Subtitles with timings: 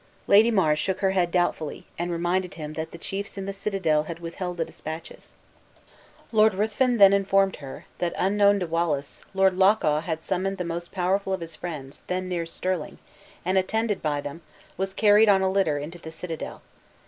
[0.25, 4.05] Lady Mar shook her head doubtfully, and reminded him that the chiefs in the citadel
[4.05, 5.35] had withheld the dispatches.
[6.31, 10.63] Lord Ruthven then informed her that, unknown to Wallace, Lord Loch awe had summoned the
[10.63, 12.97] most powerful of his friends then near Stirling,
[13.45, 14.41] and attended by them,
[14.75, 16.63] was carried on a littler into the citadel.